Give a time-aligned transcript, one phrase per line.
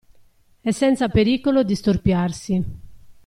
[0.63, 2.65] E senza pericolo di storpiarsi.